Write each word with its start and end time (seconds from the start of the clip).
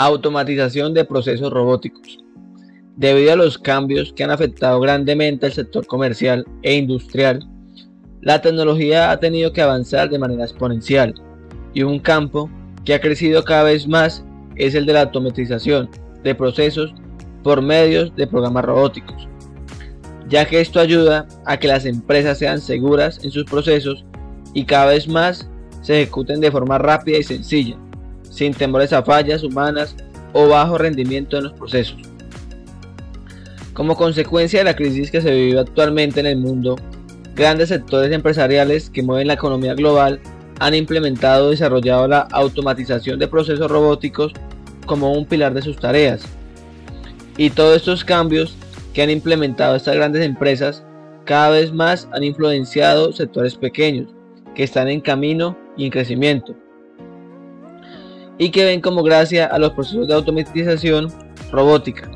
Automatización 0.00 0.94
de 0.94 1.04
procesos 1.04 1.52
robóticos. 1.52 2.20
Debido 2.94 3.32
a 3.32 3.36
los 3.36 3.58
cambios 3.58 4.12
que 4.12 4.22
han 4.22 4.30
afectado 4.30 4.78
grandemente 4.78 5.46
al 5.46 5.52
sector 5.52 5.88
comercial 5.88 6.46
e 6.62 6.76
industrial, 6.76 7.44
la 8.20 8.40
tecnología 8.40 9.10
ha 9.10 9.18
tenido 9.18 9.52
que 9.52 9.60
avanzar 9.60 10.08
de 10.08 10.20
manera 10.20 10.44
exponencial 10.44 11.14
y 11.74 11.82
un 11.82 11.98
campo 11.98 12.48
que 12.84 12.94
ha 12.94 13.00
crecido 13.00 13.42
cada 13.42 13.64
vez 13.64 13.88
más 13.88 14.24
es 14.54 14.76
el 14.76 14.86
de 14.86 14.92
la 14.92 15.02
automatización 15.02 15.90
de 16.22 16.32
procesos 16.32 16.94
por 17.42 17.60
medios 17.60 18.14
de 18.14 18.28
programas 18.28 18.66
robóticos, 18.66 19.26
ya 20.28 20.44
que 20.44 20.60
esto 20.60 20.78
ayuda 20.78 21.26
a 21.44 21.56
que 21.56 21.66
las 21.66 21.84
empresas 21.86 22.38
sean 22.38 22.60
seguras 22.60 23.18
en 23.24 23.32
sus 23.32 23.46
procesos 23.46 24.04
y 24.54 24.64
cada 24.64 24.86
vez 24.92 25.08
más 25.08 25.50
se 25.82 26.02
ejecuten 26.02 26.40
de 26.40 26.52
forma 26.52 26.78
rápida 26.78 27.18
y 27.18 27.24
sencilla, 27.24 27.76
sin 28.38 28.54
temores 28.54 28.92
a 28.92 29.02
fallas 29.02 29.42
humanas 29.42 29.96
o 30.32 30.46
bajo 30.46 30.78
rendimiento 30.78 31.36
en 31.36 31.44
los 31.44 31.54
procesos. 31.54 31.98
Como 33.72 33.96
consecuencia 33.96 34.60
de 34.60 34.64
la 34.64 34.76
crisis 34.76 35.10
que 35.10 35.20
se 35.20 35.34
vive 35.34 35.58
actualmente 35.58 36.20
en 36.20 36.26
el 36.26 36.36
mundo, 36.36 36.76
grandes 37.34 37.70
sectores 37.70 38.12
empresariales 38.12 38.90
que 38.90 39.02
mueven 39.02 39.26
la 39.26 39.34
economía 39.34 39.74
global 39.74 40.20
han 40.60 40.74
implementado 40.74 41.48
y 41.48 41.50
desarrollado 41.52 42.06
la 42.06 42.20
automatización 42.30 43.18
de 43.18 43.26
procesos 43.26 43.68
robóticos 43.68 44.32
como 44.86 45.12
un 45.12 45.26
pilar 45.26 45.52
de 45.52 45.62
sus 45.62 45.76
tareas. 45.76 46.22
Y 47.36 47.50
todos 47.50 47.76
estos 47.76 48.04
cambios 48.04 48.54
que 48.94 49.02
han 49.02 49.10
implementado 49.10 49.74
estas 49.74 49.96
grandes 49.96 50.24
empresas 50.24 50.84
cada 51.24 51.50
vez 51.50 51.72
más 51.72 52.08
han 52.12 52.22
influenciado 52.22 53.12
sectores 53.12 53.56
pequeños 53.56 54.14
que 54.54 54.62
están 54.62 54.88
en 54.88 55.00
camino 55.00 55.58
y 55.76 55.86
en 55.86 55.90
crecimiento 55.90 56.54
y 58.38 58.50
que 58.50 58.64
ven 58.64 58.80
como 58.80 59.02
gracia 59.02 59.46
a 59.46 59.58
los 59.58 59.72
procesos 59.72 60.06
de 60.06 60.14
automatización 60.14 61.12
robótica. 61.50 62.10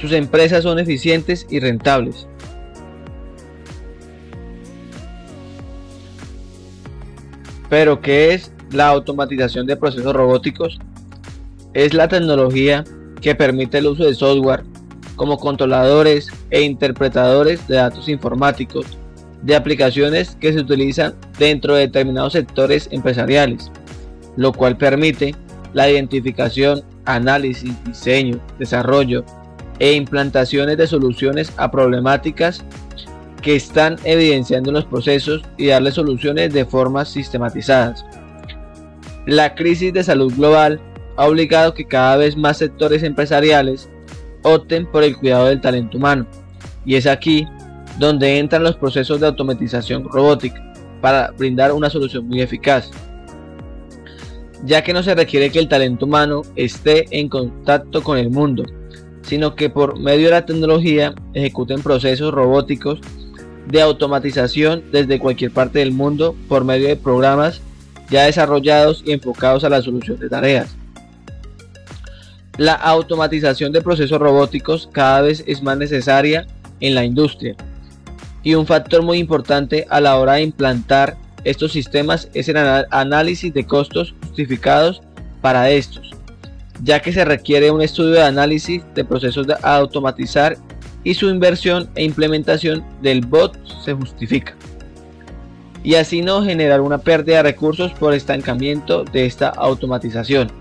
Sus 0.00 0.12
empresas 0.12 0.64
son 0.64 0.78
eficientes 0.78 1.46
y 1.48 1.60
rentables. 1.60 2.26
Pero, 7.70 8.00
¿qué 8.00 8.34
es 8.34 8.52
la 8.70 8.88
automatización 8.88 9.66
de 9.66 9.76
procesos 9.76 10.12
robóticos? 10.12 10.78
Es 11.72 11.94
la 11.94 12.08
tecnología 12.08 12.84
que 13.20 13.34
permite 13.34 13.78
el 13.78 13.86
uso 13.86 14.04
de 14.04 14.14
software 14.14 14.64
como 15.16 15.38
controladores 15.38 16.28
e 16.50 16.62
interpretadores 16.62 17.66
de 17.68 17.76
datos 17.76 18.08
informáticos 18.08 18.98
de 19.42 19.56
aplicaciones 19.56 20.36
que 20.40 20.52
se 20.52 20.60
utilizan 20.60 21.14
dentro 21.38 21.74
de 21.74 21.82
determinados 21.82 22.32
sectores 22.32 22.88
empresariales, 22.90 23.70
lo 24.36 24.52
cual 24.52 24.76
permite 24.76 25.34
la 25.72 25.90
identificación, 25.90 26.82
análisis, 27.04 27.72
diseño, 27.84 28.40
desarrollo 28.58 29.24
e 29.78 29.94
implantaciones 29.94 30.76
de 30.76 30.86
soluciones 30.86 31.52
a 31.56 31.70
problemáticas 31.70 32.64
que 33.40 33.56
están 33.56 33.96
evidenciando 34.04 34.70
los 34.70 34.84
procesos 34.84 35.42
y 35.56 35.66
darle 35.66 35.90
soluciones 35.90 36.52
de 36.52 36.64
formas 36.64 37.08
sistematizadas. 37.08 38.04
La 39.26 39.54
crisis 39.54 39.92
de 39.92 40.04
salud 40.04 40.32
global 40.34 40.80
ha 41.16 41.26
obligado 41.26 41.74
que 41.74 41.86
cada 41.86 42.16
vez 42.16 42.36
más 42.36 42.58
sectores 42.58 43.02
empresariales 43.02 43.90
opten 44.42 44.86
por 44.86 45.02
el 45.04 45.16
cuidado 45.16 45.46
del 45.46 45.60
talento 45.60 45.98
humano, 45.98 46.26
y 46.84 46.96
es 46.96 47.06
aquí 47.06 47.46
donde 47.98 48.38
entran 48.38 48.62
los 48.62 48.76
procesos 48.76 49.20
de 49.20 49.26
automatización 49.26 50.08
robótica 50.08 50.72
para 51.00 51.30
brindar 51.32 51.72
una 51.72 51.90
solución 51.90 52.26
muy 52.26 52.40
eficaz, 52.40 52.90
ya 54.64 54.82
que 54.82 54.92
no 54.92 55.02
se 55.02 55.14
requiere 55.14 55.50
que 55.50 55.58
el 55.58 55.68
talento 55.68 56.06
humano 56.06 56.42
esté 56.56 57.06
en 57.18 57.28
contacto 57.28 58.02
con 58.02 58.18
el 58.18 58.30
mundo, 58.30 58.64
sino 59.22 59.54
que 59.54 59.70
por 59.70 59.98
medio 59.98 60.26
de 60.26 60.32
la 60.32 60.46
tecnología 60.46 61.14
ejecuten 61.34 61.82
procesos 61.82 62.32
robóticos 62.32 63.00
de 63.66 63.80
automatización 63.80 64.84
desde 64.90 65.18
cualquier 65.18 65.52
parte 65.52 65.78
del 65.78 65.92
mundo 65.92 66.36
por 66.48 66.64
medio 66.64 66.88
de 66.88 66.96
programas 66.96 67.60
ya 68.10 68.24
desarrollados 68.24 69.02
y 69.06 69.12
enfocados 69.12 69.64
a 69.64 69.70
la 69.70 69.80
solución 69.80 70.18
de 70.18 70.28
tareas. 70.28 70.76
La 72.58 72.74
automatización 72.74 73.72
de 73.72 73.80
procesos 73.80 74.20
robóticos 74.20 74.88
cada 74.92 75.22
vez 75.22 75.42
es 75.46 75.62
más 75.62 75.78
necesaria 75.78 76.46
en 76.80 76.94
la 76.94 77.04
industria 77.04 77.56
y 78.42 78.54
un 78.54 78.66
factor 78.66 79.02
muy 79.02 79.18
importante 79.18 79.86
a 79.88 80.00
la 80.00 80.16
hora 80.16 80.34
de 80.34 80.42
implantar 80.42 81.16
estos 81.44 81.72
sistemas 81.72 82.28
es 82.34 82.48
el 82.48 82.56
análisis 82.90 83.52
de 83.52 83.64
costos 83.64 84.14
justificados 84.20 85.02
para 85.40 85.70
estos, 85.70 86.10
ya 86.82 87.00
que 87.00 87.12
se 87.12 87.24
requiere 87.24 87.70
un 87.70 87.82
estudio 87.82 88.12
de 88.12 88.22
análisis 88.22 88.82
de 88.94 89.04
procesos 89.04 89.46
de 89.46 89.56
automatizar 89.62 90.56
y 91.04 91.14
su 91.14 91.28
inversión 91.28 91.90
e 91.96 92.04
implementación 92.04 92.84
del 93.02 93.26
bot 93.26 93.58
se 93.84 93.92
justifica. 93.92 94.54
Y 95.82 95.96
así 95.96 96.22
no 96.22 96.44
generar 96.44 96.80
una 96.80 96.98
pérdida 96.98 97.38
de 97.38 97.42
recursos 97.42 97.92
por 97.92 98.14
estancamiento 98.14 99.02
de 99.04 99.26
esta 99.26 99.48
automatización. 99.48 100.52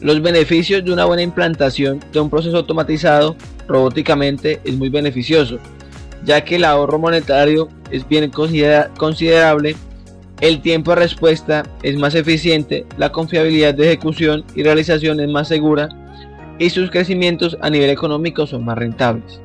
Los 0.00 0.20
beneficios 0.20 0.84
de 0.84 0.92
una 0.92 1.06
buena 1.06 1.22
implantación 1.22 2.00
de 2.12 2.20
un 2.20 2.28
proceso 2.28 2.58
automatizado 2.58 3.36
robóticamente 3.66 4.60
es 4.62 4.76
muy 4.76 4.90
beneficioso, 4.90 5.58
ya 6.24 6.44
que 6.44 6.56
el 6.56 6.64
ahorro 6.64 6.98
monetario 6.98 7.70
es 7.94 8.08
bien 8.08 8.30
considerable, 8.30 9.76
el 10.40 10.60
tiempo 10.60 10.90
de 10.90 10.96
respuesta 10.96 11.62
es 11.82 11.96
más 11.96 12.14
eficiente, 12.14 12.84
la 12.98 13.12
confiabilidad 13.12 13.74
de 13.74 13.86
ejecución 13.86 14.44
y 14.54 14.62
realización 14.62 15.20
es 15.20 15.28
más 15.28 15.48
segura 15.48 15.88
y 16.58 16.70
sus 16.70 16.90
crecimientos 16.90 17.56
a 17.60 17.70
nivel 17.70 17.90
económico 17.90 18.46
son 18.46 18.64
más 18.64 18.76
rentables. 18.76 19.40